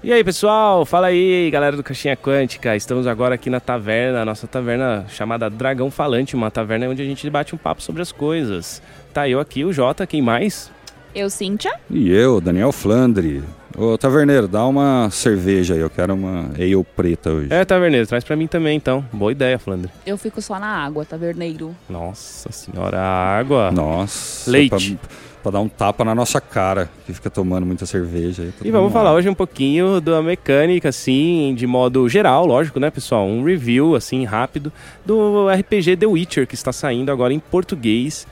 [0.00, 0.86] E aí, pessoal?
[0.86, 2.76] Fala aí, galera do Caixinha Quântica.
[2.76, 7.04] Estamos agora aqui na taverna, a nossa taverna chamada Dragão Falante, uma taverna onde a
[7.04, 8.80] gente debate um papo sobre as coisas.
[9.12, 10.70] Tá eu aqui, o Jota, quem mais?
[11.12, 11.72] Eu, Cíntia.
[11.90, 13.42] E eu, Daniel Flandre.
[13.78, 17.46] Ô, taverneiro, dá uma cerveja aí, eu quero uma ale preta hoje.
[17.52, 19.04] É, taverneiro, traz pra mim também então.
[19.12, 19.88] Boa ideia, Flandre.
[20.04, 21.76] Eu fico só na água, taverneiro.
[21.88, 23.70] Nossa senhora, água.
[23.70, 24.50] Nossa.
[24.50, 24.98] Leite.
[25.00, 25.08] Pra,
[25.44, 28.42] pra dar um tapa na nossa cara, que fica tomando muita cerveja.
[28.42, 32.80] aí, todo E vamos falar hoje um pouquinho da mecânica, assim, de modo geral, lógico,
[32.80, 33.28] né, pessoal?
[33.28, 34.72] Um review, assim, rápido,
[35.06, 38.26] do RPG The Witcher, que está saindo agora em português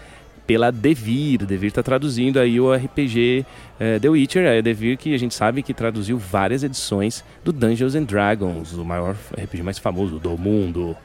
[0.47, 1.45] pela Devir.
[1.45, 3.45] Devir está traduzindo aí o RPG
[3.81, 7.53] eh, The Witcher, é a Devir que a gente sabe que traduziu várias edições do
[7.53, 10.97] Dungeons and Dragons, o maior RPG mais famoso do mundo.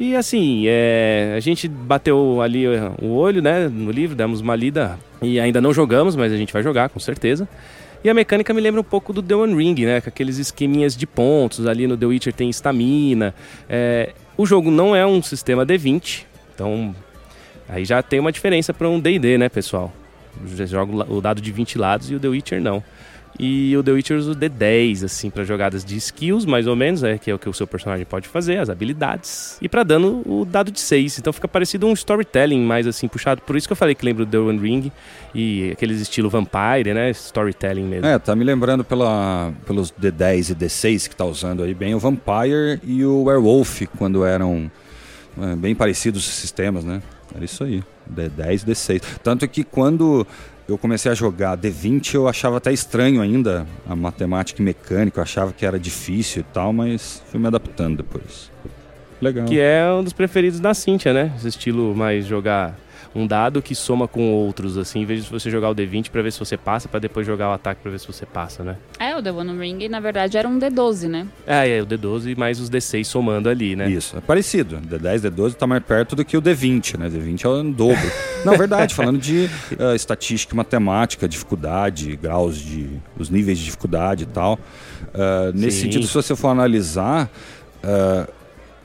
[0.00, 4.56] E assim, é, a gente bateu ali eh, o olho, né, no livro, demos uma
[4.56, 7.48] lida e ainda não jogamos, mas a gente vai jogar com certeza.
[8.04, 10.00] E a mecânica me lembra um pouco do The One Ring, né?
[10.00, 11.66] Com aqueles esqueminhas de pontos.
[11.68, 13.32] Ali no The Witcher tem estamina.
[13.68, 16.92] É, o jogo não é um sistema D20, então
[17.72, 19.92] aí já tem uma diferença para um D&D, né, pessoal?
[20.54, 22.82] Já joga o dado de 20 lados e o The Witcher não.
[23.38, 27.02] E o The Witcher usa o D10, assim, para jogadas de skills, mais ou menos,
[27.02, 29.56] é, que é o que o seu personagem pode fazer, as habilidades.
[29.60, 31.18] E para dano, o dado de 6.
[31.18, 33.40] Então fica parecido um storytelling mais, assim, puxado.
[33.40, 34.92] Por isso que eu falei que lembro do The One Ring
[35.34, 37.10] e aqueles estilo Vampire, né?
[37.10, 38.06] Storytelling mesmo.
[38.06, 41.98] É, tá me lembrando pela, pelos D10 e D6 que tá usando aí bem o
[41.98, 44.70] Vampire e o Werewolf, quando eram
[45.40, 47.00] é, bem parecidos os sistemas, né?
[47.34, 49.02] Era isso aí, D10 e D6.
[49.22, 50.26] Tanto que quando
[50.68, 55.22] eu comecei a jogar D20, eu achava até estranho ainda a matemática e mecânica, eu
[55.22, 58.50] achava que era difícil e tal, mas fui me adaptando depois.
[59.20, 59.44] Legal.
[59.44, 61.32] Que é um dos preferidos da Cintia, né?
[61.36, 62.76] Esse estilo mais jogar
[63.14, 66.22] um dado que soma com outros, assim, em vez de você jogar o D20 pra
[66.22, 68.76] ver se você passa, pra depois jogar o ataque pra ver se você passa, né?
[68.98, 71.26] É, o The One Ring, na verdade, era um D12, né?
[71.46, 73.90] É, é o D12 mais os D6 somando ali, né?
[73.90, 74.78] Isso, é parecido.
[74.80, 77.10] D10, D12 tá mais perto do que o D20, né?
[77.10, 78.12] D20 é o dobro.
[78.44, 82.88] Não, verdade, falando de eh, estatística, matemática, dificuldade, graus de.
[83.18, 84.58] os níveis de dificuldade e tal.
[85.14, 85.82] eh, nesse Sim.
[85.84, 87.30] sentido, se você for analisar.
[87.82, 88.26] eh,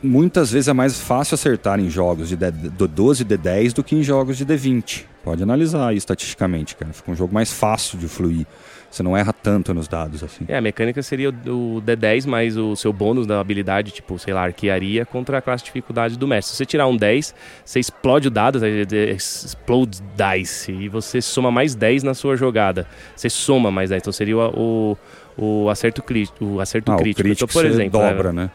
[0.02, 3.84] Muitas vezes é mais fácil acertar em jogos de D- do 12 e D10 do
[3.84, 5.06] que em jogos de D20.
[5.24, 6.94] Pode analisar aí estatisticamente, cara.
[6.94, 8.46] Fica um jogo mais fácil de fluir.
[8.90, 10.46] Você não erra tanto nos dados, assim.
[10.47, 14.34] É, a mecânica seria o o D10 mais o seu bônus da habilidade, tipo, sei
[14.34, 16.52] lá, arquearia, contra a classe de dificuldade do mestre.
[16.52, 21.22] Se você tirar um 10, você explode o dado, é, é, explode dice, e você
[21.22, 22.88] soma mais 10 na sua jogada.
[23.16, 24.97] Você soma mais 10, então seria o,
[25.38, 27.24] o, o acerto, cri, o acerto Ah, o crítico.
[27.24, 28.52] crítico Então, por exemplo, dobra, né, né?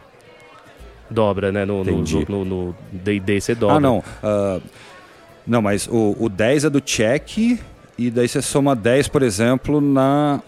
[1.13, 1.63] Dobra, né?
[1.63, 2.25] No no- Entendi.
[2.27, 3.77] no no D&D você dobra.
[3.77, 4.03] Ah, não.
[4.21, 4.59] ah,
[5.47, 7.37] não, mas o, o 10 é do check
[7.97, 10.41] e daí você soma 10, por exemplo, na,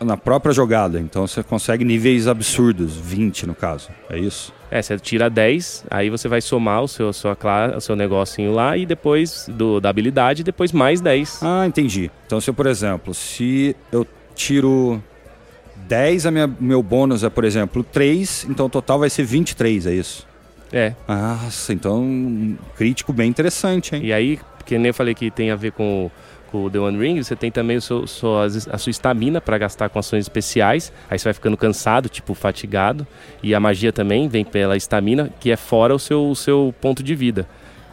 [0.00, 1.00] na própria jogada.
[1.00, 3.88] Então você consegue níveis absurdos, 20 no caso.
[4.10, 4.52] É isso?
[4.70, 7.36] É, você tira 10, aí você vai somar o seu, sua,
[7.76, 11.40] o seu negocinho lá e depois do, da habilidade, depois mais 10.
[11.42, 12.10] Ah, entendi.
[12.26, 15.02] Então se eu, por exemplo, se eu tiro
[15.92, 19.86] 10, a minha, meu bônus é, por exemplo, 3, então o total vai ser 23,
[19.86, 20.26] é isso?
[20.72, 24.00] É, Nossa, então um crítico bem interessante, hein?
[24.02, 26.10] E aí, que nem eu falei que tem a ver com, o-
[26.50, 29.58] com o The One Ring, você tem também o seu, suas- a sua estamina para
[29.58, 30.90] gastar com ações especiais.
[31.10, 33.06] Aí você vai ficando cansado, tipo fatigado.
[33.42, 37.02] E a magia também vem pela estamina, que é fora o seu, o seu ponto
[37.02, 37.46] de vida.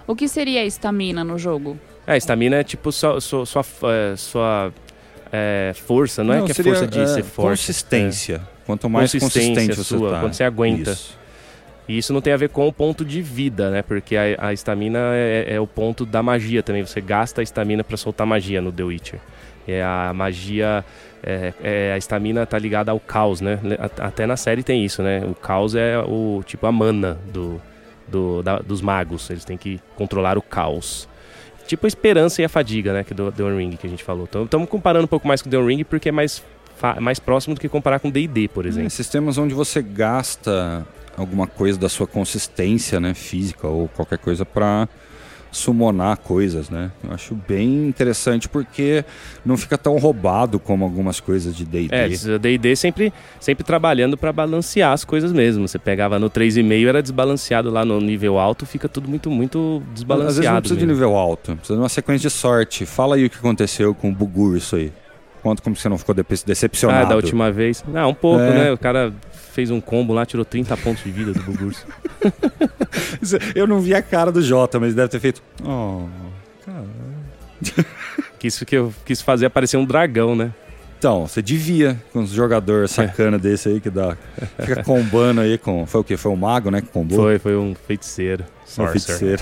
[0.08, 1.78] O que seria a estamina no jogo?
[2.08, 4.74] É, a estamina é tipo sua, sua, sua, é, sua,
[5.32, 7.50] é, força, não, é que é seria, força de é, ser forte.
[7.50, 8.42] Consistência.
[8.66, 10.20] Quanto mais Consistência consistente você sua, tá.
[10.22, 10.92] quando você aguenta.
[10.92, 11.18] Isso.
[11.88, 13.82] E isso não tem a ver com o ponto de vida, né?
[13.82, 16.86] Porque a estamina é, é o ponto da magia também.
[16.86, 19.20] Você gasta a estamina para soltar magia no The Witcher.
[19.68, 20.86] É a magia.
[21.24, 23.58] É, é- a estamina tá ligada ao caos, né?
[23.98, 25.24] Até na série tem isso, né?
[25.26, 27.60] O caos é o tipo a mana do,
[28.08, 29.28] do- da- dos magos.
[29.32, 31.09] Eles têm que controlar o caos.
[31.70, 33.04] Tipo a esperança e a fadiga, né?
[33.04, 34.26] Que do The Ring que a gente falou.
[34.28, 36.44] Então estamos comparando um pouco mais com o The Ring porque é mais,
[37.00, 38.88] mais próximo do que comparar com D&D, por exemplo.
[38.88, 40.84] É, sistemas onde você gasta
[41.16, 44.90] alguma coisa da sua consistência, né, física ou qualquer coisa para
[45.52, 46.92] summonar coisas, né?
[47.04, 49.04] Eu acho bem interessante porque
[49.46, 51.96] não fica tão roubado como algumas coisas de D&D.
[51.96, 55.68] É, D&D sempre, sempre trabalhando para balancear as coisas mesmo.
[55.68, 59.94] Você pegava no 3,5, era desbalanceado lá no nível alto, fica tudo muito, muito Às
[59.94, 60.36] desbalanceado.
[60.36, 61.02] vezes não precisa de mesmo.
[61.04, 62.86] nível alto, precisa de uma sequência de sorte.
[62.86, 64.92] Fala aí o que aconteceu com o Bugur isso aí.
[65.42, 67.06] Conta como você não ficou dece- decepcionado.
[67.06, 67.84] Ah, da última vez.
[67.88, 68.52] Não, um pouco, É.
[68.66, 68.72] né?
[68.72, 69.14] O cara
[69.54, 71.86] fez um combo lá, tirou 30 pontos de vida do Bugurso.
[73.56, 75.42] Eu não vi a cara do Jota, mas deve ter feito...
[75.64, 76.06] Oh,
[76.66, 76.84] cara...
[78.38, 80.54] que isso que eu quis fazer aparecer um dragão, né?
[80.98, 84.18] Então, você devia com os jogadores sacana desse aí que dá.
[84.60, 85.86] Fica combando aí com.
[85.86, 86.18] Foi o quê?
[86.18, 86.82] Foi o mago, né?
[86.82, 87.18] Que combou?
[87.18, 88.44] Foi, foi um feiticeiro.
[88.78, 89.42] Um feiticeiro.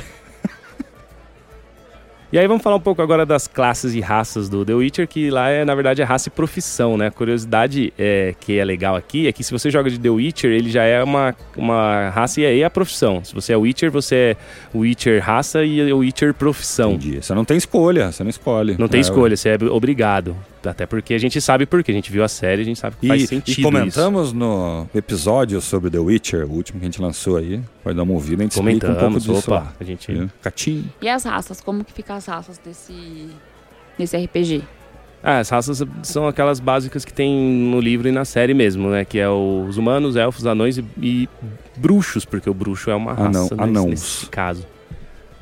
[2.30, 5.30] E aí vamos falar um pouco agora das classes e raças do The Witcher, que
[5.30, 7.08] lá é, na verdade, é raça e profissão, né?
[7.08, 10.52] A curiosidade é, que é legal aqui é que se você joga de The Witcher,
[10.52, 13.24] ele já é uma, uma raça e aí é a profissão.
[13.24, 14.38] Se você é Witcher, você é
[14.78, 16.96] Witcher raça e Witcher profissão.
[16.96, 17.24] Entendi.
[17.24, 18.76] Você não tem escolha, você não escolhe.
[18.78, 20.36] Não tem É, escolha, você é obrigado.
[20.70, 21.92] Até porque a gente sabe por quê.
[21.92, 23.62] A gente viu a série, a gente sabe que E, faz e sentido isso.
[23.62, 27.62] comentamos no episódio sobre The Witcher, o último que a gente lançou aí.
[27.84, 29.74] Pode dar uma ouvida, a gente explica um pouco disso opa, lá.
[29.80, 30.30] a gente...
[30.42, 30.86] Catinho.
[31.02, 31.62] E as raças?
[31.62, 33.30] Como que ficam as raças desse,
[33.98, 34.64] desse RPG?
[35.24, 39.04] Ah, as raças são aquelas básicas que tem no livro e na série mesmo, né?
[39.04, 41.30] Que é os humanos, elfos, anões e, e
[41.76, 43.86] bruxos, porque o bruxo é uma raça Anão- nesse, anãos.
[43.90, 44.66] nesse caso.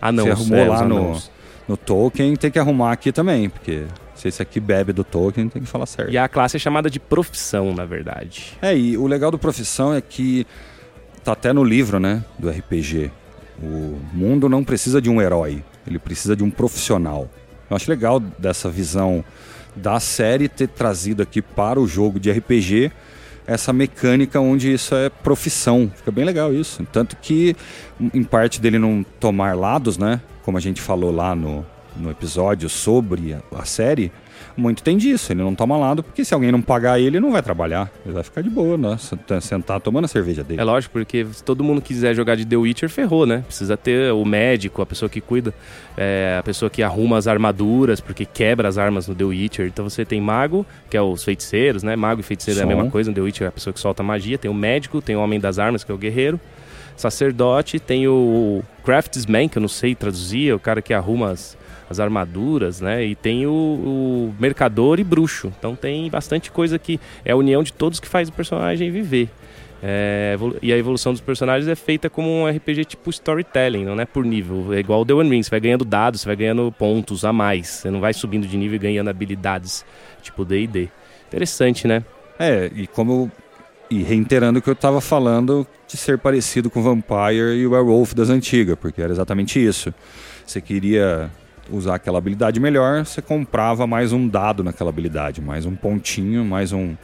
[0.02, 1.32] Anãos, Você arrumou é, lá no- anãos.
[1.68, 3.86] No Tolkien tem que arrumar aqui também, porque
[4.16, 6.12] se esse aqui bebe do Tolkien, tem que falar certo.
[6.12, 8.58] E a classe é chamada de profissão, na verdade.
[8.62, 10.46] É, e o legal do Profissão é que
[11.24, 13.12] tá até no livro, né, do RPG.
[13.62, 17.30] O mundo não precisa de um herói, ele precisa de um profissional.
[17.70, 19.24] Eu acho legal dessa visão
[19.76, 22.92] da série ter trazido aqui para o jogo de RPG
[23.48, 25.92] essa mecânica onde isso é profissão.
[25.96, 26.86] Fica bem legal isso.
[26.92, 27.56] Tanto que,
[28.14, 31.66] em parte dele não tomar lados, né, como a gente falou lá no,
[31.98, 34.12] no episódio sobre a, série,
[34.56, 35.34] muito tem disso.
[35.34, 37.92] Ele não toma lado porque se alguém não pagar ele, ele não vai trabalhar.
[38.06, 38.96] Ele vai ficar de boa, né?
[38.98, 40.62] sent- Sentar tomando a cerveja dele.
[40.62, 43.44] É lógico, porque se todo mundo quiser jogar de The Witcher, ferrou, né?
[43.48, 45.54] Precisa ter o médico, a pessoa que cuida,
[45.98, 49.66] é, a pessoa que arruma as armaduras, porque quebra as armas no The Witcher.
[49.68, 51.96] Então você tem mago, que é os feiticeiros, né?
[51.96, 52.76] Mago e feiticeiro é a Som.
[52.76, 53.10] mesma coisa.
[53.10, 54.38] No The Witcher é a pessoa que solta magia.
[54.38, 56.40] Tem o médico, tem o homem das armas, que é o guerreiro.
[56.96, 61.58] Sacerdote, tem o craftsman, que eu não sei traduzir, é o cara que arruma as,
[61.90, 63.04] as armaduras, né?
[63.06, 65.52] E tem o, o mercador e bruxo.
[65.58, 69.30] Então tem bastante coisa que é a união de todos que faz o personagem viver.
[69.84, 74.06] É, e a evolução dos personagens é feita como um RPG tipo storytelling, não é
[74.06, 74.74] por nível.
[74.74, 77.32] É igual o The One Ring, você vai ganhando dados, você vai ganhando pontos a
[77.32, 77.68] mais.
[77.68, 79.86] Você não vai subindo de nível e ganhando habilidades
[80.22, 80.90] tipo D&D.
[81.28, 82.04] Interessante, né?
[82.40, 83.32] É, e como
[83.90, 88.14] E reiterando o que eu tava falando de ser parecido com Vampire e o Werewolf
[88.14, 89.94] das antigas, porque era exatamente isso.
[90.46, 91.30] Você queria
[91.70, 96.72] usar aquela habilidade melhor, você comprava mais um dado naquela habilidade, mais um pontinho, mais
[96.72, 96.96] um.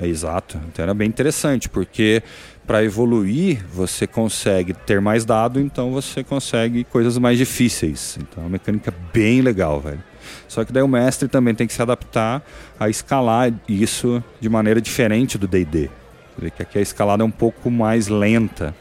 [0.00, 0.58] É exato.
[0.68, 2.22] Então era bem interessante, porque
[2.66, 8.18] para evoluir você consegue ter mais dado, então você consegue coisas mais difíceis.
[8.20, 10.02] Então é uma mecânica bem legal, velho.
[10.48, 12.42] Só que daí o mestre também tem que se adaptar
[12.78, 15.90] a escalar isso de maneira diferente do D&D.
[16.34, 18.74] Quer dizer que aqui a escalada é um pouco mais lenta.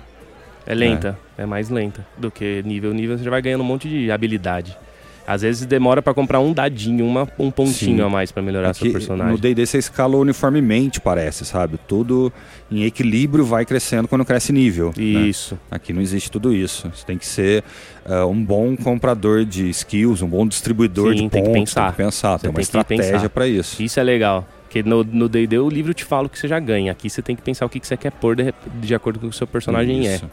[0.65, 2.93] É lenta, é, mais lenta do que nível.
[2.93, 4.77] Nível você já vai ganhando um monte de habilidade.
[5.25, 8.01] Às vezes demora pra comprar um dadinho, uma, um pontinho Sim.
[8.03, 9.31] a mais pra melhorar Aqui, seu personagem.
[9.31, 11.79] no D&D você escala uniformemente, parece, sabe?
[11.87, 12.31] Tudo
[12.69, 14.87] em equilíbrio vai crescendo quando cresce nível.
[14.97, 15.01] né?
[15.03, 15.57] Isso.
[15.71, 16.91] Aqui não existe tudo isso.
[16.93, 17.63] Você tem que ser
[18.05, 21.71] ah, um bom comprador de skills, um bom distribuidor Sim, de tem que pontos.
[21.71, 21.81] pensar.
[21.83, 23.81] Tem que pensar, Você tem uma tem estratégia para isso.
[23.81, 24.45] Isso é legal.
[24.73, 26.91] Porque no D&D o livro te fala o que você já ganha.
[26.91, 29.27] Aqui você tem que pensar o que que você quer pôr de, de acordo com
[29.27, 30.15] o que o seu personagem é.
[30.15, 30.29] Isso.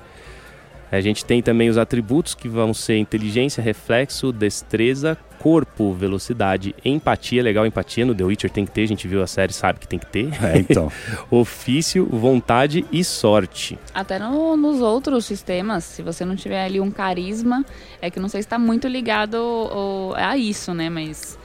[0.90, 7.42] A gente tem também os atributos que vão ser inteligência, reflexo, destreza, corpo, velocidade, empatia.
[7.42, 8.82] Legal, empatia no The Witcher tem que ter.
[8.84, 10.30] A gente viu a série, sabe que tem que ter.
[10.42, 10.90] É, então.
[11.30, 13.78] Ofício, vontade e sorte.
[13.94, 17.64] Até no- nos outros sistemas, se você não tiver ali um carisma,
[18.00, 20.88] é que não sei se está muito ligado ao- a isso, né?
[20.90, 21.38] Mas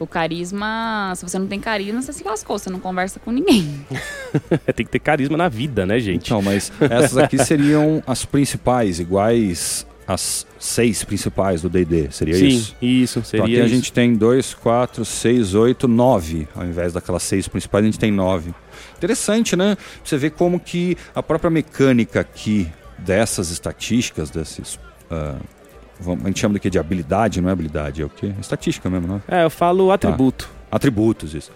[0.00, 3.86] o carisma, se você não tem carisma, você se lascou, você não conversa com ninguém.
[4.74, 6.26] tem que ter carisma na vida, né, gente?
[6.26, 12.48] Então, mas essas aqui seriam as principais, iguais às seis principais do D&D, seria Sim,
[12.48, 12.76] isso?
[12.80, 16.48] isso, seria Então aqui a gente tem dois, quatro, seis, oito, nove.
[16.56, 18.52] Ao invés daquelas seis principais, a gente tem nove.
[18.96, 19.76] Interessante, né?
[20.02, 24.78] Você vê como que a própria mecânica aqui dessas estatísticas, desses...
[25.08, 25.59] vamos-
[26.06, 26.70] a gente chama de quê?
[26.70, 28.32] De habilidade, não é habilidade, é o quê?
[28.40, 29.40] Estatística mesmo, não é?
[29.40, 30.48] É, eu falo atributo.
[30.70, 31.50] Atributos, isso.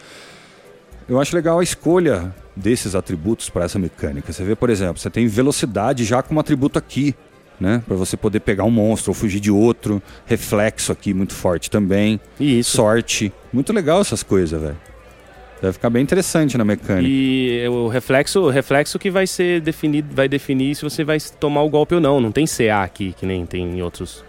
[1.08, 4.32] Eu acho legal a escolha desses atributos para essa mecânica.
[4.32, 7.14] Você vê, por exemplo, você tem velocidade já como atributo aqui,
[7.60, 7.82] né?
[7.86, 10.02] Para você poder pegar um monstro ou fugir de outro.
[10.24, 12.20] Reflexo aqui muito forte também.
[12.40, 12.76] Isso.
[12.76, 13.32] Sorte.
[13.52, 14.76] Muito legal essas coisas, velho.
[15.60, 17.08] Deve ficar bem interessante na mecânica.
[17.08, 21.62] E o reflexo, o reflexo que vai ser definido, vai definir se você vai tomar
[21.62, 22.20] o golpe ou não.
[22.20, 24.24] Não tem CA aqui, que nem tem em outros,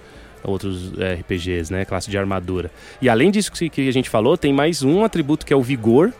[0.46, 1.86] outros eh, RPGs, né?
[1.86, 2.72] Classe de armadura.
[3.02, 6.14] E além disso que a gente falou, tem mais um atributo que é o vigor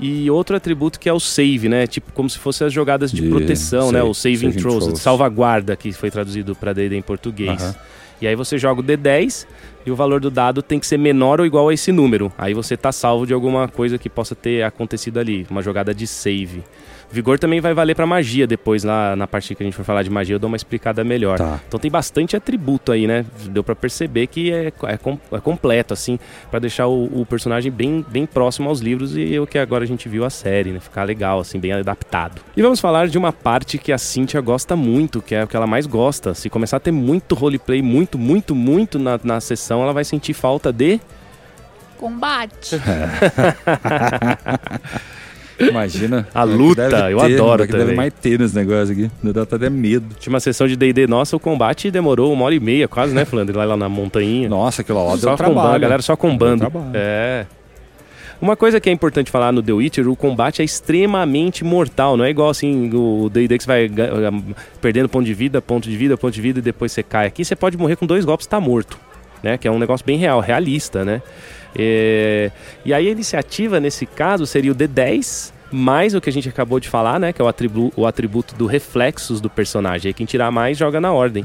[0.00, 1.86] e outro atributo que é o save, né?
[1.86, 3.98] Tipo como se fossem as jogadas de, De proteção, né?
[4.00, 5.00] save- O saving saving throws, throws.
[5.00, 7.60] salvaguarda, que foi traduzido para D&D em português.
[7.62, 7.74] Aham.
[8.20, 9.46] E aí você joga o D10
[9.86, 12.32] e o valor do dado tem que ser menor ou igual a esse número.
[12.36, 16.04] Aí você tá salvo de alguma coisa que possa ter acontecido ali, uma jogada de
[16.04, 16.64] save.
[17.10, 20.02] Vigor também vai valer para magia depois, lá na parte que a gente for falar
[20.02, 21.38] de magia, eu dou uma explicada melhor.
[21.38, 21.58] Tá.
[21.66, 23.24] Então tem bastante atributo aí, né?
[23.50, 26.18] Deu para perceber que é, é, com- é completo, assim,
[26.50, 29.86] para deixar o, o personagem bem, bem próximo aos livros e o que agora a
[29.86, 30.80] gente viu a série, né?
[30.80, 32.42] Ficar legal, assim, bem adaptado.
[32.54, 35.56] E vamos falar de uma parte que a Cynthia gosta muito, que é o que
[35.56, 36.34] ela mais gosta.
[36.34, 40.34] Se começar a ter muito roleplay, muito, muito, muito na, na sessão, ela vai sentir
[40.34, 41.00] falta de.
[41.96, 42.76] Combate.
[45.58, 46.26] Imagina.
[46.34, 47.96] A luta, eu adoro que deve também.
[47.96, 49.10] mais ter nesse negócio aqui.
[49.22, 50.14] Me dá até medo.
[50.18, 53.24] Tinha uma sessão de DD nossa, o combate demorou uma hora e meia, quase, né,
[53.24, 53.56] Flandre?
[53.56, 54.48] Lá, lá na montanha.
[54.48, 55.74] Nossa, aquilo lá só deu trabalho.
[55.74, 56.70] a galera só combando.
[56.94, 57.46] É.
[58.40, 62.24] Uma coisa que é importante falar no The Witcher, o combate é extremamente mortal, não
[62.24, 63.90] é igual assim o D&D que você vai
[64.80, 67.26] perdendo ponto de vida, ponto de vida, ponto de vida e depois você cai.
[67.26, 68.96] Aqui você pode morrer com dois golpes e tá morto,
[69.42, 69.58] né?
[69.58, 71.20] Que é um negócio bem real, realista, né?
[71.76, 72.50] É,
[72.84, 76.80] E aí a iniciativa nesse caso seria o D10 mais o que a gente acabou
[76.80, 77.30] de falar, né?
[77.30, 80.14] Que é o, atribu o atributo do reflexos do personagem.
[80.14, 81.44] Quem tirar mais joga na ordem.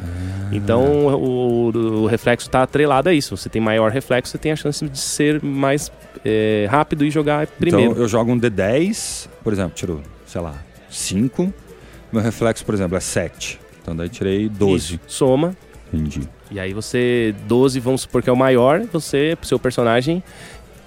[0.49, 3.35] Então o, o- o reflexo está atrelado a isso.
[3.35, 5.91] Você tem maior reflexo, você tem a chance de ser mais
[6.23, 7.91] é, rápido e jogar primeiro.
[7.91, 10.55] Então eu jogo um D10, por exemplo, tiro, sei lá,
[10.89, 11.53] 5.
[12.09, 13.59] Meu reflexo, por exemplo, é 7.
[13.81, 14.75] Então daí tirei 12.
[14.95, 14.99] Isso.
[15.05, 15.53] Soma.
[15.93, 16.21] Entendi.
[16.49, 20.23] E aí você, 12, vamos supor que é o maior, você, seu personagem,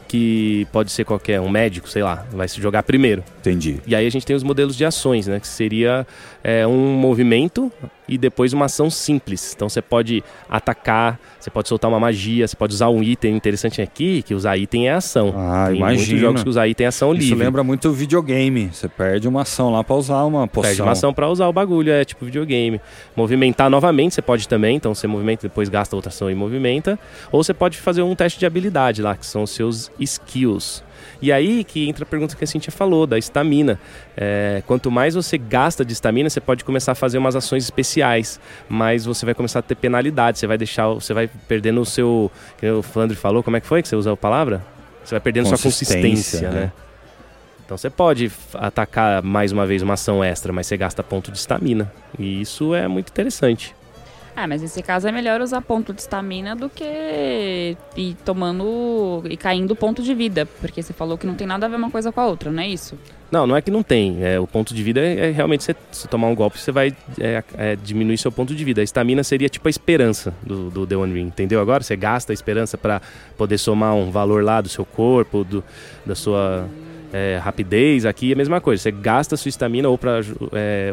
[0.08, 3.22] que pode ser qualquer, um médico, sei lá, vai se jogar primeiro.
[3.40, 3.80] Entendi.
[3.86, 5.40] E aí a gente tem os modelos de ações, né?
[5.40, 6.06] Que seria
[6.42, 7.72] é, um movimento
[8.08, 9.52] e depois uma ação simples.
[9.54, 13.36] Então você pode atacar, você pode soltar uma magia, você pode usar um item.
[13.36, 15.32] Interessante aqui que usar item é ação.
[15.36, 16.20] Ah, tem muitos imagina.
[16.20, 17.44] jogos que usar item é ação Isso livre.
[17.44, 18.68] lembra muito videogame.
[18.72, 20.68] Você perde uma ação lá pra usar uma poção.
[20.68, 22.80] Perde uma ação pra usar o bagulho, é tipo videogame.
[23.14, 26.98] Movimentar novamente você pode também, então você movimenta, depois gasta outra ação e movimenta.
[27.30, 30.82] Ou você pode fazer um teste de habilidade lá, que são os seus skills.
[31.20, 33.78] E aí que entra a pergunta que a Cintia falou, da estamina.
[34.16, 38.40] É, quanto mais você gasta de estamina, você pode começar a fazer umas ações especiais,
[38.68, 42.30] mas você vai começar a ter penalidade, você vai deixar, você vai perdendo o seu,
[42.58, 44.62] que o Flandre falou, como é que foi que você usou a palavra?
[45.04, 46.60] Você vai perdendo sua Consistência, consistência, né?
[46.60, 46.72] né?
[47.64, 51.38] Então você pode atacar mais uma vez uma ação extra, mas você gasta ponto de
[51.38, 51.92] estamina.
[52.16, 53.74] E isso é muito interessante.
[54.36, 59.34] Ah, mas nesse caso é melhor usar ponto de estamina do que ir tomando e
[59.34, 60.44] caindo ponto de vida.
[60.60, 62.62] Porque você falou que não tem nada a ver uma coisa com a outra, não
[62.62, 62.98] é isso?
[63.30, 64.22] Não, não é que não tem.
[64.22, 66.94] É, o ponto de vida é, é realmente você, se tomar um golpe, você vai
[67.18, 68.82] é, é, diminuir seu ponto de vida.
[68.82, 71.58] A estamina seria tipo a esperança do, do The One Ring, entendeu?
[71.58, 73.00] Agora você gasta a esperança para
[73.38, 75.64] poder somar um valor lá do seu corpo, do,
[76.04, 76.68] da sua
[77.12, 78.04] é, rapidez.
[78.04, 78.82] Aqui é a mesma coisa.
[78.82, 80.20] Você gasta sua estamina ou para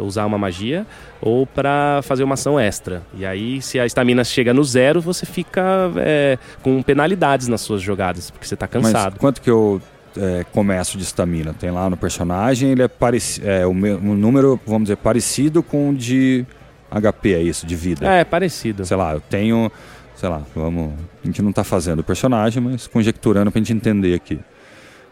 [0.01, 0.85] usar uma magia
[1.21, 3.01] ou para fazer uma ação extra.
[3.17, 7.81] E aí, se a estamina chega no zero, você fica é, com penalidades nas suas
[7.81, 9.13] jogadas, porque você tá cansado.
[9.13, 9.81] Mas quanto que eu
[10.17, 11.53] é, começo de estamina?
[11.53, 15.63] Tem lá no personagem, ele é, pareci é o meu- um número, vamos dizer, parecido
[15.63, 16.45] com o de
[16.91, 18.05] HP, é isso, de vida.
[18.05, 18.85] É, parecido.
[18.85, 19.71] Sei lá, eu tenho,
[20.15, 20.93] sei lá, vamos.
[21.23, 24.39] A gente não tá fazendo o personagem, mas conjecturando pra gente entender aqui.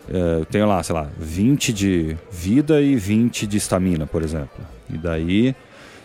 [0.09, 4.49] É, eu tenho lá, sei lá, 20 de vida e 20 de estamina, por exemplo.
[4.93, 5.55] E daí,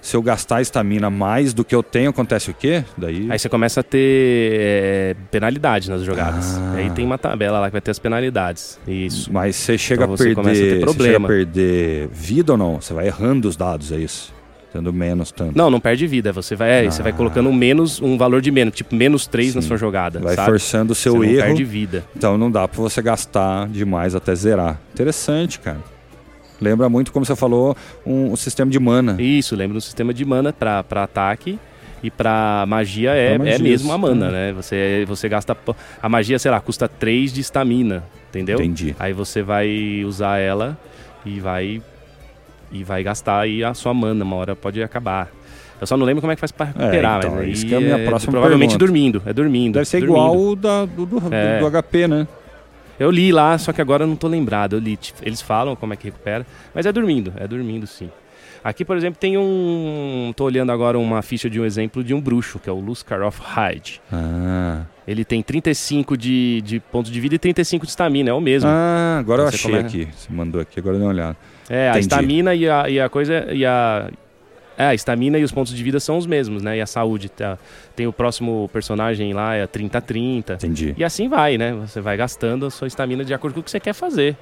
[0.01, 2.85] se eu gastar estamina mais do que eu tenho, acontece o quê?
[2.97, 3.27] Daí.
[3.31, 6.57] Aí você começa a ter é, penalidade nas jogadas.
[6.59, 6.75] Ah.
[6.77, 8.79] Aí tem uma tabela lá que vai ter as penalidades.
[8.87, 9.33] Isso.
[9.33, 10.35] Mas você chega Então a você perder.
[10.37, 11.29] começa a ter Você chega a problema.
[11.29, 12.81] perder vida ou não?
[12.81, 14.33] Você vai errando os dados, é isso?
[14.77, 15.57] Tendo menos tanto.
[15.57, 16.33] Não, não perde vida.
[16.33, 17.15] Você vai, é, você vai Ah.
[17.15, 19.69] colocando um menos, um valor de menos, tipo menos 3 na Sim.
[19.69, 20.19] sua jogada.
[20.21, 20.51] Vai sabe?
[20.51, 21.43] forçando o seu você não erro.
[21.47, 22.05] perde vida.
[22.15, 24.79] Então não dá pra você gastar demais até zerar.
[24.93, 25.79] Interessante, cara.
[26.61, 29.17] Lembra muito, como você falou, um, um sistema de mana.
[29.21, 31.59] Isso, lembra um sistema de mana pra, pra ataque.
[32.03, 34.33] E pra magia é, Pra magia, é mesmo a mana, sim.
[34.33, 34.53] né?
[34.53, 35.57] Você, você gasta.
[36.03, 38.05] A magia, sei lá, custa 3 de estamina.
[38.29, 38.59] Entendeu?
[38.59, 38.95] Entendi.
[38.99, 40.79] Aí você vai usar ela
[41.25, 41.81] e vai
[42.73, 45.29] e vai gastar aí a sua mana, uma hora pode acabar.
[45.81, 47.77] Eu só não lembro como é que faz pra recuperar, então, mas isso que é
[47.77, 48.87] a minha próxima provavelmente pergunta.
[48.87, 49.75] dormindo, é dormindo.
[49.75, 50.17] Deve ser dormindo.
[50.19, 51.59] igual o da, do, do, É.
[51.61, 52.27] do HP, né?
[52.99, 54.73] Eu li lá, só que agora eu não tô lembrado.
[54.75, 58.11] Eu li, tipo, eles falam como é que recupera, mas é dormindo, é dormindo sim.
[58.65, 60.33] Aqui, por exemplo, tem um.
[60.35, 63.23] Tô olhando agora uma ficha de um exemplo de um bruxo, que é o Luscar
[63.23, 64.01] of Hyde.
[64.13, 68.41] Ah, Ele tem 35 de, de ponto de vida e 35 de estamina, é o
[68.41, 68.69] mesmo.
[68.69, 70.09] ah agora eu Você achei começa- aqui.
[70.17, 71.37] Você mandou aqui, agora eu dei uma olhada.
[71.69, 72.01] É, a Entendi.
[72.01, 73.53] estamina e a, e a coisa.
[73.53, 74.11] E a,
[74.79, 76.77] é, a estamina e os pontos de vida são os mesmos, né?
[76.77, 77.29] E a saúde.
[77.29, 77.59] Tá,
[77.95, 80.55] tem o próximo personagem lá, é 30-30.
[80.55, 80.95] Entendi.
[80.97, 81.73] E assim vai, né?
[81.73, 84.37] Você vai gastando a sua estamina de acordo com o que você quer fazer.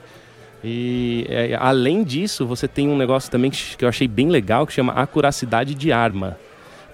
[0.63, 4.67] E é, além disso, você tem um negócio também que que eu achei bem legal
[4.67, 6.39] que chama acuracidade de arma.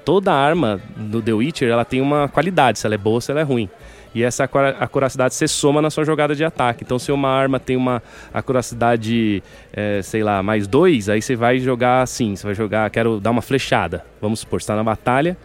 [0.05, 3.31] toda arma no The Witcher ela tem uma qualidade, se ela é boa ou se
[3.31, 3.69] ela é ruim.
[4.15, 6.83] E essa acuracidade você soma na sua jogada de ataque.
[6.83, 8.03] Então, se uma arma tem uma
[8.35, 13.21] acuracidade, é, sei lá, mais dois, aí você vai jogar assim: você vai jogar, quero
[13.21, 14.05] dar uma flechada.
[14.21, 15.37] Vamos supor, está na batalha,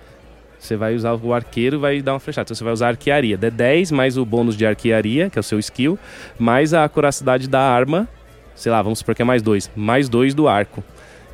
[0.57, 2.47] você vai usar o arqueiro vai dar uma flechada.
[2.47, 3.37] Então, você vai usar arquearia.
[3.37, 5.99] D10 mais o bônus de arquearia, que é o seu skill,
[6.39, 8.07] mais a acuracidade da arma,
[8.55, 10.83] sei lá, vamos supor que é mais dois, mais dois do arco.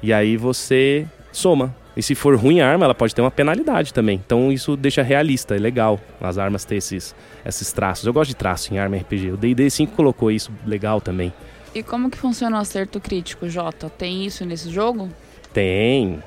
[0.03, 1.73] E aí você soma.
[1.95, 4.21] E se for ruim a arma, ela pode ter uma penalidade também.
[4.25, 7.13] Então isso deixa realista, é legal as armas ter esses,
[7.45, 8.05] esses traços.
[8.05, 9.31] Eu gosto de traço em arma RPG.
[9.31, 11.33] O D&D 5 colocou isso legal também.
[11.75, 13.89] E como que funciona o acerto crítico, Jota?
[13.89, 15.09] Tem isso nesse jogo?
[15.53, 16.21] Tem.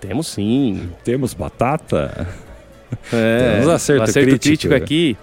[0.00, 0.90] Temos sim.
[1.04, 2.26] Temos batata?
[3.12, 4.44] É, Temos acerto, o acerto crítico.
[4.44, 5.16] crítico aqui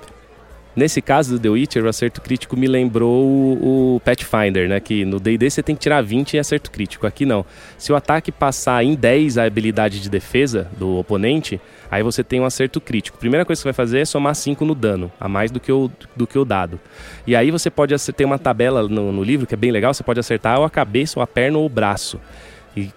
[0.76, 4.80] Nesse caso do The Witcher, o acerto crítico me lembrou o, o Pathfinder, né?
[4.80, 7.08] Que no D&D você tem que tirar 20 em acerto crítico.
[7.08, 7.46] Aqui não.
[7.78, 11.60] Se o ataque passar em 10 a habilidade de defesa do oponente,
[11.90, 13.18] aí você tem um acerto crítico.
[13.18, 15.72] Primeira coisa que você vai fazer é somar 5 no dano, a mais do que
[15.72, 16.80] o, do que o dado.
[17.26, 20.04] E aí você pode ter uma tabela no, no livro que é bem legal, você
[20.04, 22.20] pode acertar ou a cabeça, ou a perna, ou o braço.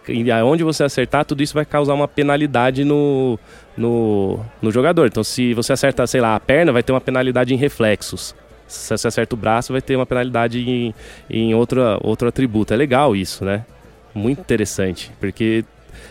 [0.08, 3.38] E, e aonde você acertar, tudo isso vai causar uma penalidade no,
[3.76, 5.06] no, no jogador.
[5.06, 8.34] Então, se você acerta, sei lá, a perna, vai ter uma penalidade em reflexos.
[8.66, 10.94] Se você acerta o braço, vai ter uma penalidade em,
[11.28, 12.72] em outra, outro atributo.
[12.72, 13.64] É legal isso, né?
[14.14, 15.64] Muito interessante, porque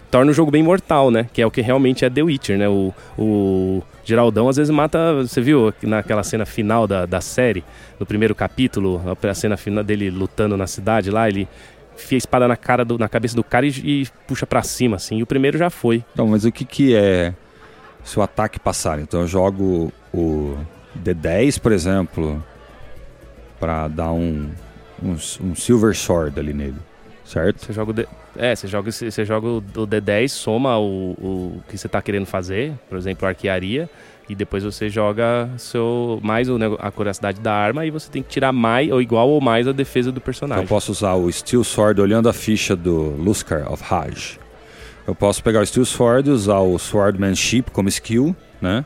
[0.09, 1.27] torna o jogo bem mortal, né?
[1.33, 2.69] Que é o que realmente é The Witcher, né?
[2.69, 5.13] O, o Geraldão às vezes mata.
[5.15, 7.63] Você viu naquela cena final da, da série,
[7.99, 11.47] no primeiro capítulo, a cena final dele lutando na cidade lá, ele
[11.95, 14.95] enfia a espada na cara do, na cabeça do cara e, e puxa para cima,
[14.95, 15.17] assim.
[15.17, 16.03] E o primeiro já foi.
[16.13, 17.33] Então, mas o que que é
[18.03, 18.99] se o ataque passar?
[18.99, 20.57] Então eu jogo o
[20.97, 22.43] D10, por exemplo,
[23.59, 24.49] para dar um,
[25.01, 26.77] um, um, Silver Sword ali nele,
[27.23, 27.65] certo?
[27.65, 28.07] Você joga o D...
[28.35, 32.73] É, você joga, você joga o D10, soma o, o que você está querendo fazer,
[32.89, 33.89] por exemplo, arquearia,
[34.29, 36.47] e depois você joga seu, mais
[36.79, 39.71] a curiosidade da arma e você tem que tirar mais ou igual ou mais a
[39.71, 40.63] defesa do personagem.
[40.63, 44.39] Eu posso usar o Steel Sword olhando a ficha do Luskar of Haj.
[45.07, 48.85] Eu posso pegar o Steel Sword e usar o Swordmanship como skill, né?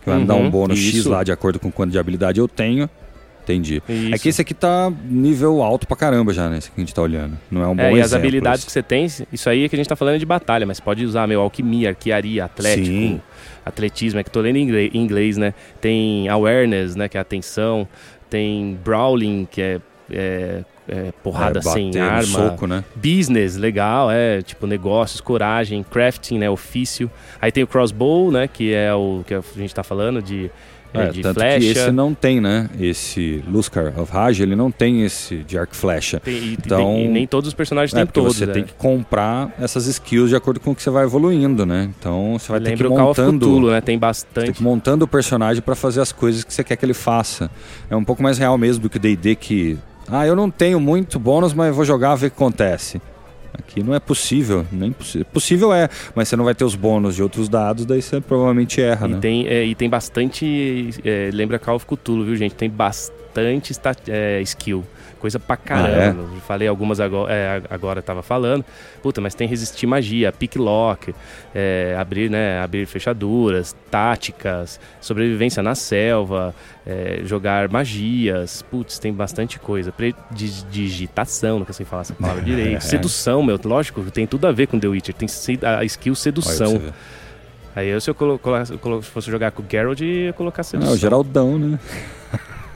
[0.00, 0.96] Que vai uhum, me dar um uhum, bônus isso.
[0.96, 2.88] X lá de acordo com quanto de habilidade eu tenho.
[3.42, 3.82] Entendi.
[3.88, 4.14] Isso.
[4.14, 6.58] É que esse aqui tá nível alto pra caramba já, né?
[6.58, 7.36] Esse que a gente tá olhando.
[7.50, 7.98] Não é um bom é, exemplo.
[7.98, 10.26] E as habilidades que você tem, isso aí é que a gente tá falando de
[10.26, 13.20] batalha, mas pode usar, meu, alquimia, arquearia, atlético, Sim.
[13.64, 15.54] atletismo, é que tô lendo em inglês, né?
[15.80, 17.08] Tem awareness, né?
[17.08, 17.88] Que é atenção.
[18.30, 22.24] Tem brawling, que é, é é, porrada é, sem arma.
[22.24, 22.84] Soco, né?
[22.94, 27.10] Business, legal, é, tipo negócios, coragem, crafting, né, ofício.
[27.40, 30.50] Aí tem o crossbow, né, que é o que a gente tá falando de
[30.94, 31.58] é, de tanto flecha.
[31.58, 32.68] que esse não tem, né?
[32.78, 36.20] Esse Luskar of Raj, ele não tem esse de arco flecha.
[36.20, 38.36] Tem, então, tem, e nem todos os personagens é, têm todos.
[38.36, 38.48] Você é.
[38.48, 41.90] tem que comprar essas skills de acordo com o que você vai evoluindo, né?
[41.98, 43.80] Então você vai Lembra ter que ir montando, Cthulhu, né?
[43.80, 44.44] Tem bastante.
[44.46, 47.50] Tem que montando o personagem para fazer as coisas que você quer que ele faça.
[47.90, 49.78] É um pouco mais real mesmo do que o D&D que
[50.08, 53.00] ah, eu não tenho muito bônus, mas vou jogar ver o que acontece.
[53.66, 55.26] Aqui não é possível, nem possível.
[55.32, 58.80] Possível é, mas você não vai ter os bônus de outros dados, daí você provavelmente
[58.80, 59.18] erra, e né?
[59.20, 60.90] Tem, é, e tem bastante.
[61.04, 62.54] É, lembra Call of Cthulhu, viu, gente?
[62.54, 63.72] Tem bastante
[64.08, 64.84] é, skill
[65.18, 66.26] coisa pra caramba.
[66.30, 66.40] Ah, é?
[66.40, 68.64] Falei algumas agora, é, agora tava falando.
[69.02, 71.14] Puta, mas tem resistir magia, pick lock,
[71.54, 76.54] é, abrir, né, abrir fechaduras, táticas, sobrevivência na selva,
[76.86, 78.62] é, jogar magias.
[78.62, 79.92] Putz, tem bastante coisa.
[80.70, 82.82] Digitação, não sei falar essa palavra direito.
[82.84, 85.14] Sedução, meu, lógico, tem tudo a ver com The Witcher.
[85.14, 85.28] Tem
[85.62, 86.80] a skill sedução.
[87.74, 90.92] Aí eu, se eu colo, colo, fosse jogar com o Geralt, ia colocar sedução.
[90.92, 91.78] É, o Geraldão, né?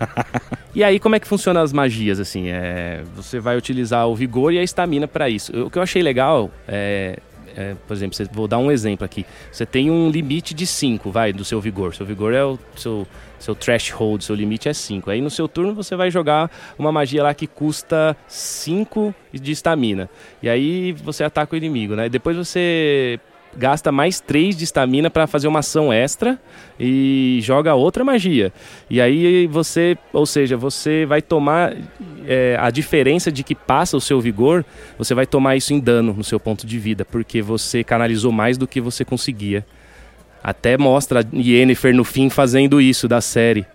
[0.77, 2.51] e aí, como é que funcionam as magias, assim?
[2.51, 5.51] É, você vai utilizar o vigor e a estamina para isso.
[5.65, 7.19] O que eu achei legal é,
[7.57, 9.25] é, por exemplo, vou dar um exemplo aqui.
[9.51, 11.95] Você tem um limite de 5, vai, do seu vigor.
[11.95, 13.07] Seu vigor é o seu,
[13.39, 15.11] seu threshold, seu limite é 5.
[15.11, 20.11] Aí no seu turno você vai jogar uma magia lá que custa 5 de estamina.
[20.43, 22.11] E aí você ataca o inimigo, né?
[22.11, 23.19] Depois você
[23.57, 26.39] gasta mais 3 de estamina para fazer uma ação extra
[26.79, 28.53] e joga outra magia.
[28.89, 31.75] E aí você, ou seja, você vai tomar
[32.27, 34.65] é, a diferença de que passa o seu vigor,
[34.99, 38.59] você vai tomar isso em dano no seu ponto de vida, porque você canalizou mais
[38.59, 39.65] do que você conseguia.
[40.43, 43.67] Até mostra Yennefer no fim fazendo isso da série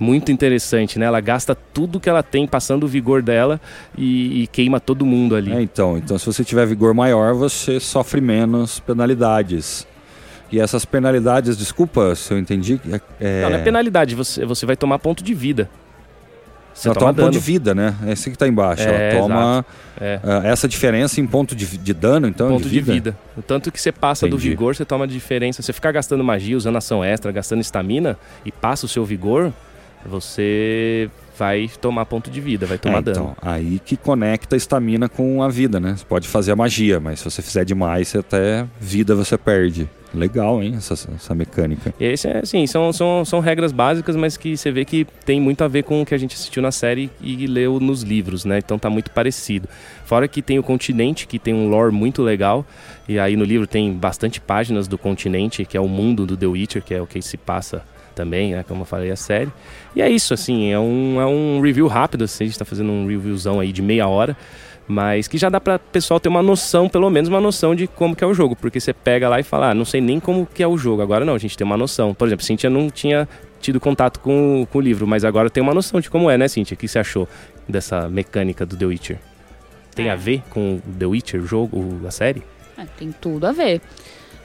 [0.00, 1.04] muito interessante, né?
[1.04, 3.60] Ela gasta tudo que ela tem passando o vigor dela
[3.96, 5.52] e, e queima todo mundo ali.
[5.52, 9.86] É, então, então se você tiver vigor maior, você sofre menos penalidades.
[10.50, 12.80] E essas penalidades, desculpa se eu entendi.
[13.20, 13.42] É...
[13.42, 15.68] Não, não é penalidade, você, você vai tomar ponto de vida.
[16.72, 17.94] Você ela toma toma ponto de vida, né?
[18.06, 18.82] É esse que tá embaixo.
[18.82, 19.66] É, ela toma
[20.00, 20.18] É.
[20.22, 23.16] ah, essa diferença em ponto de, de dano, então, ponto de vida.
[23.36, 24.48] O tanto que você passa do Entendi.
[24.48, 25.62] vigor, você toma diferença.
[25.62, 29.52] Você ficar gastando magia, usando ação extra, gastando estamina e passa o seu vigor,
[30.06, 33.34] você vai tomar ponto de vida, vai tomar É, dano.
[33.34, 35.94] então, aí que conecta a estamina com a vida, né?
[35.96, 39.88] Você pode fazer a magia, mas se você fizer demais, você até vida você perde.
[40.12, 41.94] Legal, hein, essa, essa mecânica.
[41.98, 45.40] E esse é, assim, são, são, são regras básicas, mas que você vê que tem
[45.40, 48.44] muito a ver com o que a gente assistiu na série e leu nos livros,
[48.44, 48.58] né?
[48.58, 49.68] Então tá muito parecido.
[50.04, 52.66] Fora que tem o continente, que tem um lore muito legal.
[53.08, 56.46] E aí no livro tem bastante páginas do continente, que é o mundo do The
[56.46, 57.82] Witcher, que é o que se passa
[58.20, 58.64] também, né?
[58.68, 59.50] Como eu falei, a série.
[59.96, 62.90] E é isso, assim, é um, é um review rápido, assim, a gente tá fazendo
[62.92, 64.36] um reviewzão aí de meia hora.
[64.86, 68.14] Mas que já dá para pessoal ter uma noção, pelo menos uma noção de como
[68.14, 68.56] que é o jogo.
[68.56, 71.00] Porque você pega lá e fala, ah, não sei nem como que é o jogo.
[71.00, 72.12] Agora não, a gente tem uma noção.
[72.12, 73.28] Por exemplo, Cintia não tinha
[73.60, 76.48] tido contato com, com o livro, mas agora tem uma noção de como é, né,
[76.48, 76.74] Cintia?
[76.74, 77.28] O que você achou
[77.68, 79.18] dessa mecânica do The Witcher?
[79.94, 80.10] Tem É.
[80.10, 82.42] a ver com o The Witcher, o jogo, a série?
[82.76, 83.80] É, tem tudo a ver.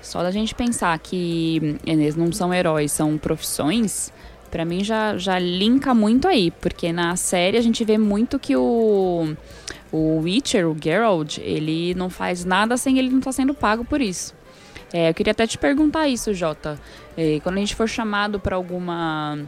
[0.06, 4.13] Só da gente pensar que eles não são heróis, são profissões,
[4.52, 6.52] pra mim já, já linka muito aí.
[6.52, 9.36] Porque na série a gente vê muito que o,
[9.91, 14.00] o Witcher, o Geralt, ele não faz nada sem ele não estar sendo pago por
[14.00, 14.34] isso.
[14.94, 16.80] É, eu queria até te perguntar isso, Jota.
[17.18, 19.39] É, quando a gente for chamado pra alguma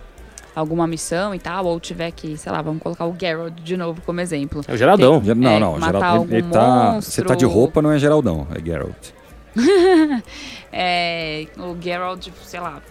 [0.56, 4.02] alguma missão e tal, ou tiver que, sei lá, vamos colocar o Geralt de novo
[4.04, 4.64] como exemplo.
[4.68, 5.22] É o Geraldão.
[5.24, 7.14] Ge- Não, É, não, matar Geraldo, ele, ele tá, monstro.
[7.14, 9.10] você tá de roupa, não é Geraldão, é Geralt.
[10.72, 12.82] É, o Geralt, sei lá.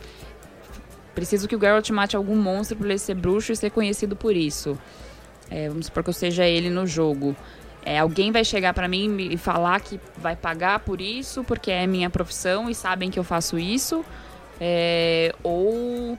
[1.14, 4.34] Preciso que o Geralt mate algum monstro pra ele ser bruxo e ser conhecido por
[4.34, 4.78] isso.
[5.50, 7.36] É, vamos supor que eu seja ele no jogo.
[7.84, 11.86] É, alguém vai chegar pra mim e falar que vai pagar por isso, porque é
[11.86, 14.04] minha profissão e sabem que eu faço isso.
[14.60, 16.18] É, ou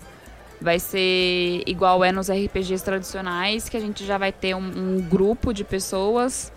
[0.62, 5.02] vai ser igual é nos RPGs tradicionais, que a gente já vai ter um, um
[5.02, 6.52] grupo de pessoas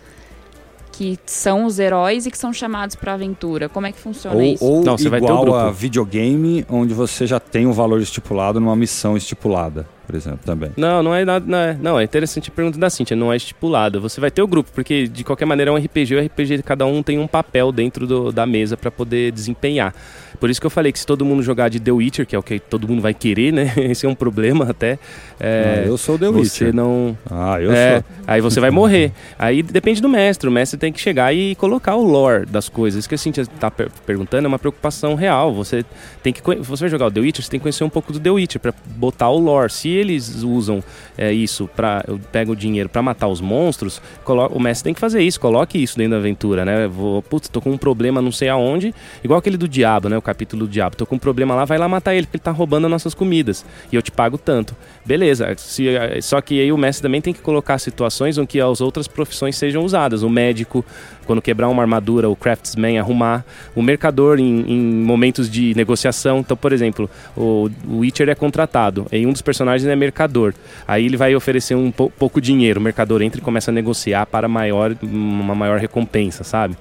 [0.92, 3.68] que são os heróis e que são chamados pra aventura.
[3.68, 4.64] Como é que funciona Ou, isso?
[4.64, 5.57] ou Não, você vai ter igual grupo.
[5.59, 10.70] a videogame, onde você já tem um valor estipulado numa missão estipulada, por exemplo, também.
[10.77, 11.44] Não, não é nada.
[11.46, 14.01] Não é, não, é interessante a pergunta da Cintia, não é estipulada.
[14.01, 16.85] Você vai ter o grupo, porque de qualquer maneira é um RPG, o RPG cada
[16.87, 19.94] um tem um papel dentro do- da mesa pra poder desempenhar.
[20.38, 22.38] Por isso que eu falei que se todo mundo jogar de The Witcher, que é
[22.38, 23.73] o que todo mundo vai querer, né?
[23.77, 24.99] Esse é um problema até.
[25.38, 26.75] é, Ah, eu sou o The você Witcher.
[26.75, 27.16] não.
[27.31, 28.05] Ah, eu é, sou.
[28.27, 29.12] aí você vai morrer.
[29.38, 30.49] Aí depende do mestre.
[30.49, 33.01] O mestre tem que chegar e colocar o lore das coisas.
[33.01, 35.53] Isso que a Cintia tá per- perguntando é uma preocupação real.
[35.55, 35.85] Você
[36.23, 36.40] tem que.
[36.42, 38.61] Você vai jogar o The Witcher, você tem que conhecer um pouco do The Witcher
[38.61, 39.70] pra botar o lore.
[39.70, 40.82] Se eles usam
[41.16, 45.00] é, isso para pega o dinheiro pra matar os monstros, colo- o mestre tem que
[45.00, 45.38] fazer isso.
[45.40, 46.86] Coloque isso dentro da aventura, né?
[46.88, 48.94] Vou, putz, tô com um problema não sei aonde.
[49.22, 50.16] Igual aquele do diabo, né?
[50.16, 50.96] O capítulo do diabo.
[50.96, 53.14] Tô com um problema lá, vai lá matar ele, porque ele tá roubando as nossas
[53.14, 53.64] comidas.
[53.92, 54.74] E eu te pago tanto.
[55.04, 55.52] Beleza.
[55.56, 58.80] Se, eh, só que aí o mestre também tem que colocar situações em que as
[58.80, 60.22] outras profissões sejam usadas.
[60.22, 60.84] O médico,
[61.26, 63.44] quando quebrar uma armadura, o craftsman arrumar.
[63.74, 66.38] O mercador em, em momentos de negociação.
[66.40, 69.06] Então, por exemplo, o, o Witcher é contratado.
[69.12, 70.55] E um dos personagens é mercador.
[70.87, 72.79] Aí ele vai oferecer um pou- pouco dinheiro.
[72.81, 76.76] O mercador entra e começa a negociar para maior, uma maior recompensa, sabe?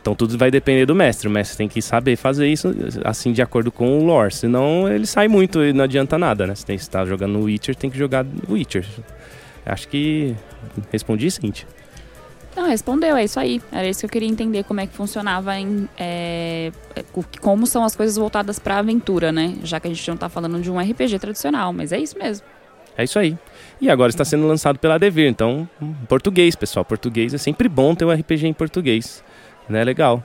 [0.00, 1.28] Então tudo vai depender do mestre.
[1.28, 4.34] O mestre tem que saber fazer isso assim de acordo com o lore.
[4.34, 6.54] Senão ele sai muito e não adianta nada, né?
[6.54, 8.84] Você tem estar jogando Witcher, tem que jogar Witcher.
[9.64, 10.34] Acho que
[10.92, 11.66] respondi, Cintia.
[12.56, 13.60] Não, respondeu, é isso aí.
[13.72, 15.88] Era isso que eu queria entender como é que funcionava em.
[15.98, 16.70] é,
[17.40, 19.56] como são as coisas voltadas pra aventura, né?
[19.62, 22.46] Já que a gente não tá falando de um RPG tradicional, mas é isso mesmo.
[22.96, 23.36] É isso aí.
[23.80, 25.68] E agora está sendo lançado pela Devir, então,
[26.08, 26.84] português, pessoal.
[26.84, 29.22] Português é sempre bom ter um RPG em português.
[29.68, 29.82] Né?
[29.82, 30.22] Legal.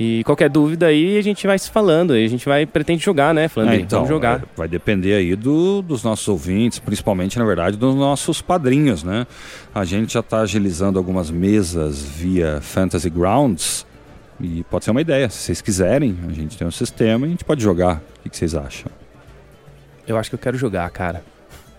[0.00, 2.12] E qualquer dúvida aí, a gente vai se falando.
[2.12, 3.78] A gente vai pretende jogar, né, Flandre?
[3.78, 4.40] É, então, Vamos jogar.
[4.40, 9.26] é, vai depender aí do- dos nossos ouvintes, principalmente, na verdade, dos nossos padrinhos, né?
[9.74, 13.84] A gente já está agilizando algumas mesas via Fantasy Grounds
[14.40, 15.28] e pode ser uma ideia.
[15.28, 17.96] Se vocês quiserem, a gente tem um sistema e a gente pode jogar.
[18.20, 18.92] O que, que vocês acham?
[20.06, 21.24] Eu acho que eu quero jogar, cara.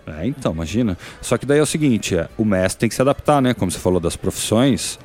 [0.06, 0.98] É, então, imagina.
[1.22, 3.54] Só que daí é o seguinte, é, o mestre tem que se adaptar, né?
[3.54, 4.98] Como você falou das profissões,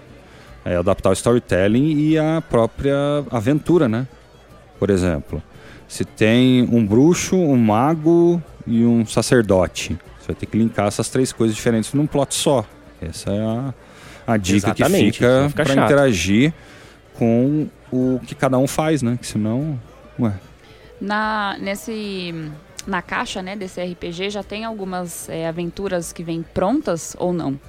[0.66, 2.96] é adaptar o storytelling e a própria
[3.30, 4.08] aventura, né?
[4.80, 5.42] Por exemplo,
[5.88, 11.08] se tem um bruxo, um mago e um sacerdote, você vai ter que linkar essas
[11.08, 12.66] três coisas diferentes num plot só.
[13.00, 13.74] Essa é a,
[14.26, 16.52] a dica Exatamente, que fica para interagir
[17.14, 19.18] com o que cada um faz, né?
[19.22, 19.80] Que senão,
[20.20, 20.34] ué,
[21.00, 22.34] Na, nesse,
[22.88, 27.60] na caixa né, desse RPG já tem algumas é, aventuras que vêm prontas ou não?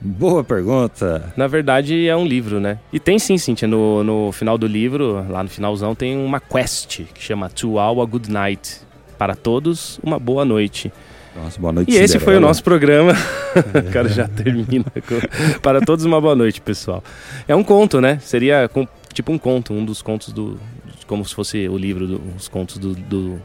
[0.00, 1.32] Boa pergunta.
[1.36, 2.78] Na verdade, é um livro, né?
[2.92, 7.02] E tem sim, Cintia, no, no final do livro, lá no finalzão, tem uma quest
[7.14, 8.80] que chama To All a Good Night.
[9.18, 10.90] Para todos, uma boa noite.
[11.36, 13.12] Nossa, boa noite, E esse foi o nosso programa.
[13.88, 14.86] o cara já termina.
[15.06, 17.04] com- Para todos, uma boa noite, pessoal.
[17.46, 18.18] É um conto, né?
[18.20, 20.58] Seria com- tipo um conto, um dos contos do.
[21.06, 23.40] Como se fosse o livro, do- os contos do, do-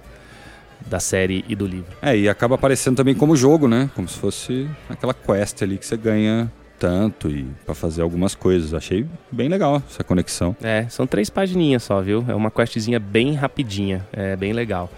[0.85, 1.91] da série e do livro.
[2.01, 3.89] É, e acaba aparecendo também como jogo, né?
[3.95, 8.73] Como se fosse aquela quest ali que você ganha tanto e para fazer algumas coisas.
[8.73, 10.55] Achei bem legal essa conexão.
[10.61, 12.23] É, são três pagininhas só, viu?
[12.27, 14.05] É uma questzinha bem rapidinha.
[14.13, 14.89] É bem legal.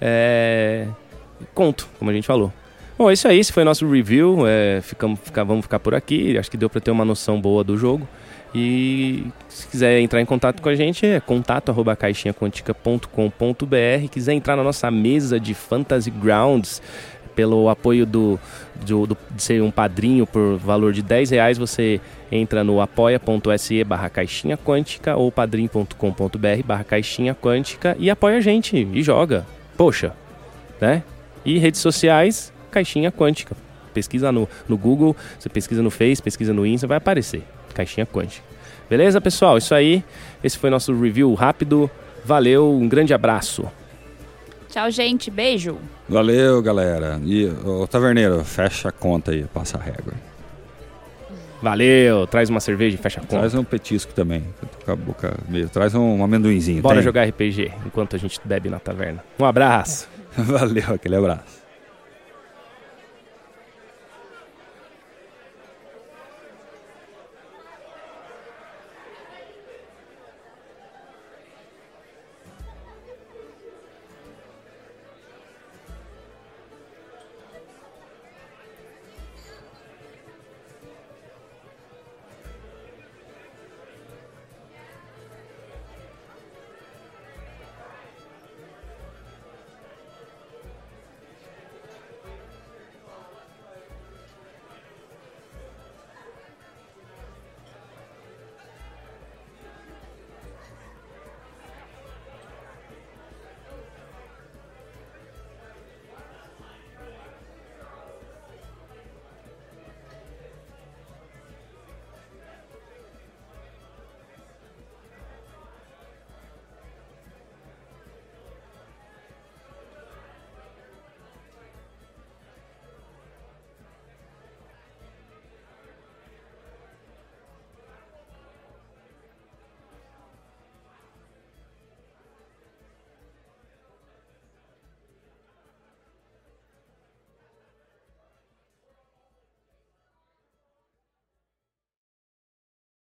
[0.00, 0.86] É...
[1.54, 2.52] Conto, como a gente falou.
[2.98, 3.38] Bom, é isso aí.
[3.38, 4.46] Esse foi nosso review.
[4.46, 6.36] É, ficamos, fica- vamos ficar por aqui.
[6.36, 8.06] Acho que deu para ter uma noção boa do jogo.
[8.54, 14.08] E se quiser entrar em contato com a gente, é contato arroba caixinhaquântica.com.br.
[14.10, 16.82] Quiser entrar na nossa mesa de Fantasy Grounds,
[17.34, 18.38] pelo apoio do,
[18.84, 23.82] do, do- de ser um padrinho por valor de 10 reais, você entra no apoia.se
[23.84, 29.46] barra caixinha quântica ou padrim.com.br barra caixinha quântica e apoia a gente e joga.
[29.76, 30.12] Poxa,
[30.80, 31.02] né?
[31.44, 33.56] E redes sociais, caixinha quântica.
[33.94, 37.42] Pesquisa no, no Google, você pesquisa no Face, pesquisa no Insta, vai aparecer.
[37.74, 38.44] Caixinha quântica.
[38.88, 39.56] Beleza, pessoal?
[39.56, 40.02] Isso aí.
[40.42, 41.90] Esse foi nosso review rápido.
[42.24, 43.64] Valeu, um grande abraço.
[44.68, 45.30] Tchau, gente.
[45.30, 45.78] Beijo.
[46.08, 47.20] Valeu, galera.
[47.24, 50.12] E, ô, Taverneiro, fecha a conta aí, passa a régua.
[51.62, 53.38] Valeu, traz uma cerveja e fecha a conta.
[53.38, 54.44] Traz um petisco também.
[54.84, 55.68] Com a boca meio.
[55.68, 56.80] Traz um amendoinzinho.
[56.80, 57.04] Bora tem?
[57.04, 59.22] jogar RPG enquanto a gente bebe na taverna.
[59.38, 60.08] Um abraço.
[60.32, 61.59] Valeu, aquele abraço.